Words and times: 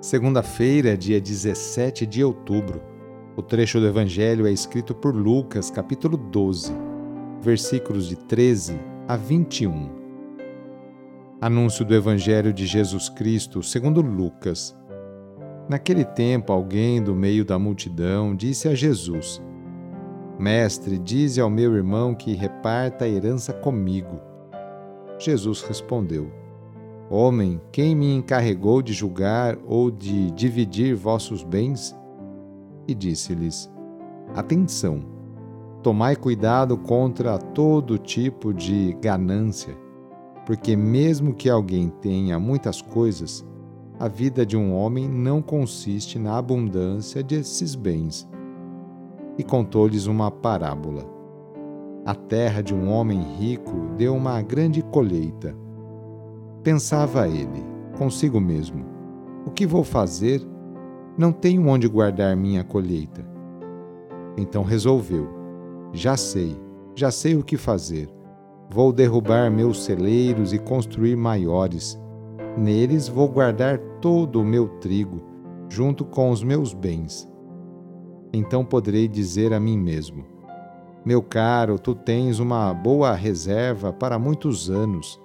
Segunda-feira, 0.00 0.96
dia 0.96 1.20
17 1.20 2.06
de 2.06 2.22
outubro. 2.22 2.80
O 3.36 3.42
trecho 3.42 3.80
do 3.80 3.86
Evangelho 3.88 4.46
é 4.46 4.52
escrito 4.52 4.94
por 4.94 5.12
Lucas, 5.12 5.72
capítulo 5.72 6.16
12, 6.16 6.72
versículos 7.42 8.06
de 8.06 8.14
13 8.14 8.78
a 9.08 9.16
21. 9.16 9.90
Anúncio 11.40 11.84
do 11.84 11.96
Evangelho 11.96 12.52
de 12.52 12.64
Jesus 12.64 13.08
Cristo, 13.08 13.60
segundo 13.60 14.00
Lucas. 14.00 14.72
Naquele 15.68 16.04
tempo, 16.04 16.52
alguém 16.52 17.02
do 17.02 17.12
meio 17.12 17.44
da 17.44 17.58
multidão 17.58 18.36
disse 18.36 18.68
a 18.68 18.76
Jesus: 18.76 19.42
Mestre, 20.38 20.96
dize 20.96 21.40
ao 21.40 21.50
meu 21.50 21.74
irmão 21.74 22.14
que 22.14 22.34
reparta 22.34 23.04
a 23.04 23.08
herança 23.08 23.52
comigo. 23.52 24.20
Jesus 25.18 25.60
respondeu: 25.62 26.30
Homem, 27.10 27.58
quem 27.72 27.94
me 27.94 28.14
encarregou 28.14 28.82
de 28.82 28.92
julgar 28.92 29.56
ou 29.66 29.90
de 29.90 30.30
dividir 30.32 30.94
vossos 30.94 31.42
bens? 31.42 31.96
E 32.86 32.94
disse-lhes: 32.94 33.70
Atenção, 34.34 35.00
tomai 35.82 36.14
cuidado 36.14 36.76
contra 36.76 37.38
todo 37.38 37.96
tipo 37.96 38.52
de 38.52 38.92
ganância, 39.00 39.74
porque 40.44 40.76
mesmo 40.76 41.32
que 41.32 41.48
alguém 41.48 41.88
tenha 41.88 42.38
muitas 42.38 42.82
coisas, 42.82 43.42
a 43.98 44.06
vida 44.06 44.44
de 44.44 44.56
um 44.56 44.74
homem 44.74 45.08
não 45.08 45.40
consiste 45.40 46.18
na 46.18 46.36
abundância 46.36 47.22
desses 47.22 47.74
bens. 47.74 48.28
E 49.38 49.42
contou-lhes 49.42 50.06
uma 50.06 50.30
parábola. 50.30 51.04
A 52.04 52.14
terra 52.14 52.62
de 52.62 52.74
um 52.74 52.90
homem 52.90 53.20
rico 53.38 53.72
deu 53.96 54.14
uma 54.14 54.42
grande 54.42 54.82
colheita. 54.82 55.56
Pensava 56.62 57.28
ele, 57.28 57.64
consigo 57.96 58.40
mesmo: 58.40 58.84
O 59.46 59.50
que 59.50 59.66
vou 59.66 59.84
fazer? 59.84 60.42
Não 61.16 61.32
tenho 61.32 61.66
onde 61.68 61.88
guardar 61.88 62.36
minha 62.36 62.64
colheita. 62.64 63.24
Então 64.36 64.62
resolveu: 64.62 65.28
Já 65.92 66.16
sei, 66.16 66.56
já 66.94 67.10
sei 67.10 67.36
o 67.36 67.44
que 67.44 67.56
fazer. 67.56 68.08
Vou 68.70 68.92
derrubar 68.92 69.50
meus 69.50 69.84
celeiros 69.84 70.52
e 70.52 70.58
construir 70.58 71.16
maiores. 71.16 71.98
Neles 72.56 73.08
vou 73.08 73.28
guardar 73.28 73.78
todo 74.00 74.40
o 74.40 74.44
meu 74.44 74.68
trigo, 74.80 75.22
junto 75.68 76.04
com 76.04 76.30
os 76.30 76.42
meus 76.42 76.74
bens. 76.74 77.26
Então 78.32 78.64
poderei 78.64 79.06
dizer 79.06 79.52
a 79.52 79.60
mim 79.60 79.78
mesmo: 79.78 80.26
Meu 81.04 81.22
caro, 81.22 81.78
tu 81.78 81.94
tens 81.94 82.40
uma 82.40 82.74
boa 82.74 83.12
reserva 83.14 83.92
para 83.92 84.18
muitos 84.18 84.68
anos 84.68 85.20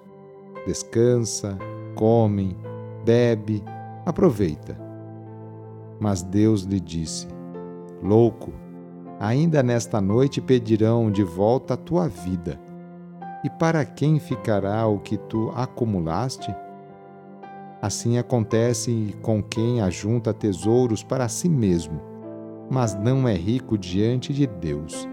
descansa, 0.66 1.58
come, 1.96 2.58
bebe, 3.06 3.64
aproveita. 4.06 4.78
Mas 6.00 6.22
Deus 6.22 6.64
lhe 6.64 6.80
disse: 6.80 7.28
Louco, 8.02 8.52
ainda 9.20 9.64
nesta 9.64 10.02
noite 10.02 10.42
pedirão 10.42 11.12
de 11.12 11.24
volta 11.24 11.76
a 11.76 11.78
tua 11.78 12.08
vida. 12.08 12.60
E 13.44 13.50
para 13.50 13.84
quem 13.84 14.20
ficará 14.20 14.88
o 14.88 15.00
que 15.00 15.18
tu 15.18 15.52
acumulaste? 15.56 16.54
Assim 17.82 18.18
acontece 18.18 19.14
com 19.22 19.44
quem 19.44 19.82
ajunta 19.82 20.34
tesouros 20.34 21.04
para 21.04 21.28
si 21.28 21.50
mesmo, 21.50 22.00
mas 22.72 22.96
não 22.96 23.28
é 23.28 23.34
rico 23.34 23.78
diante 23.78 24.34
de 24.34 24.48
Deus. 24.48 25.08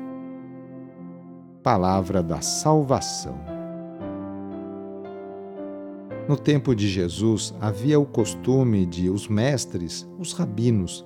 Palavra 1.65 2.23
da 2.23 2.41
Salvação. 2.41 3.60
No 6.31 6.37
tempo 6.37 6.77
de 6.77 6.87
Jesus, 6.87 7.53
havia 7.61 7.99
o 7.99 8.07
costume 8.07 8.87
de 8.87 9.11
os 9.11 9.27
mestres, 9.27 10.09
os 10.17 10.33
rabinos, 10.33 11.05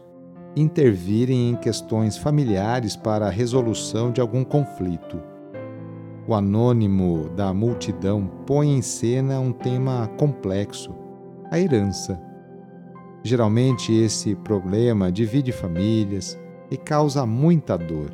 intervirem 0.55 1.49
em 1.49 1.57
questões 1.57 2.19
familiares 2.19 2.95
para 2.95 3.27
a 3.27 3.31
resolução 3.31 4.12
de 4.12 4.21
algum 4.21 4.45
conflito. 4.45 5.19
O 6.29 6.35
anônimo 6.35 7.31
da 7.31 7.55
multidão 7.55 8.31
põe 8.47 8.77
em 8.77 8.83
cena 8.83 9.41
um 9.41 9.51
tema 9.51 10.11
complexo, 10.19 10.95
a 11.51 11.59
herança. 11.59 12.21
Geralmente, 13.23 13.95
esse 13.95 14.35
problema 14.35 15.11
divide 15.11 15.53
famílias 15.53 16.39
e 16.71 16.77
causa 16.77 17.25
muita 17.25 17.79
dor. 17.79 18.11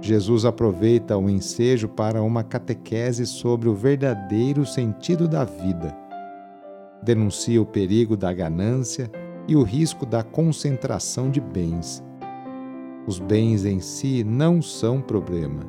Jesus 0.00 0.44
aproveita 0.44 1.16
o 1.16 1.30
ensejo 1.30 1.86
para 1.86 2.20
uma 2.20 2.42
catequese 2.42 3.24
sobre 3.26 3.68
o 3.68 3.76
verdadeiro 3.76 4.66
sentido 4.66 5.28
da 5.28 5.44
vida. 5.44 5.99
Denuncia 7.02 7.60
o 7.60 7.66
perigo 7.66 8.16
da 8.16 8.32
ganância 8.32 9.10
e 9.48 9.56
o 9.56 9.62
risco 9.62 10.04
da 10.04 10.22
concentração 10.22 11.30
de 11.30 11.40
bens. 11.40 12.02
Os 13.06 13.18
bens 13.18 13.64
em 13.64 13.80
si 13.80 14.22
não 14.22 14.60
são 14.60 15.00
problema. 15.00 15.62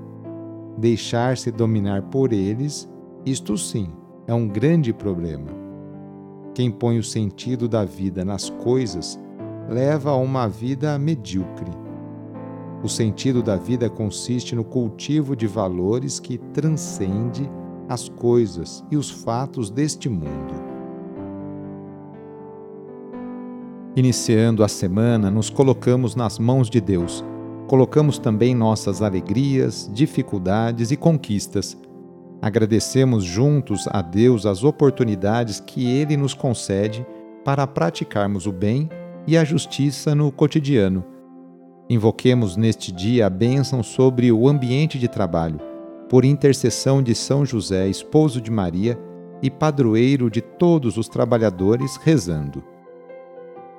Deixar-se 0.78 1.52
dominar 1.52 2.04
por 2.04 2.34
eles, 2.34 2.90
isto 3.26 3.58
sim, 3.58 3.90
é 4.28 4.34
um 4.34 4.48
grande 4.48 4.94
problema. 4.94 5.52
Quem 6.54 6.70
põe 6.70 7.00
o 7.00 7.04
sentido 7.04 7.68
da 7.68 7.86
vida 7.86 8.26
nas 8.26 8.50
coisas 8.50 9.20
leva 9.70 10.12
a 10.12 10.16
uma 10.18 10.48
vida 10.48 10.98
medíocre 11.00 11.72
o 12.84 12.90
sentido 12.90 13.44
da 13.44 13.56
vida 13.56 13.90
consiste 13.90 14.56
no 14.56 14.64
cultivo 14.64 15.36
de 15.36 15.46
valores 15.46 16.20
que 16.20 16.40
transcende 16.40 17.48
as 17.88 18.10
coisas 18.10 18.84
e 18.90 18.98
os 18.98 19.10
fatos 19.10 19.70
deste 19.70 20.10
mundo. 20.10 20.71
Iniciando 23.96 24.64
a 24.64 24.68
semana, 24.68 25.30
nos 25.30 25.50
colocamos 25.50 26.16
nas 26.16 26.40
mãos 26.40 26.70
de 26.70 26.80
Deus. 26.80 27.24
Colocamos 27.68 28.18
também 28.18 28.56
nossas 28.56 29.02
alegrias, 29.02 29.90
dificuldades 29.94 30.92
e 30.92 30.98
conquistas. 30.98 31.78
Agradecemos 32.42 33.24
juntos 33.24 33.88
a 33.92 34.02
Deus 34.02 34.46
as 34.46 34.64
oportunidades 34.64 35.60
que 35.60 35.90
Ele 35.90 36.18
nos 36.18 36.34
concede 36.34 37.06
para 37.44 37.68
praticarmos 37.68 38.46
o 38.48 38.52
bem 38.52 38.90
e 39.28 39.38
a 39.38 39.44
justiça 39.44 40.16
no 40.16 40.32
cotidiano 40.32 41.06
Invoquemos 41.92 42.56
neste 42.56 42.90
dia 42.90 43.28
a 43.28 43.30
bênção 43.30 43.84
sobre 43.84 44.32
o 44.32 44.48
ambiente 44.48 44.98
de 44.98 45.10
trabalho, 45.10 45.60
por 46.08 46.24
intercessão 46.24 47.04
de 47.04 47.14
São 47.14 47.46
José, 47.46 47.90
esposo 47.90 48.40
de 48.40 48.50
Maria 48.50 48.98
e 49.44 49.52
padroeiro 49.52 50.30
de 50.30 50.40
todos 50.40 50.96
os 50.96 51.10
trabalhadores, 51.10 51.98
rezando. 51.98 52.64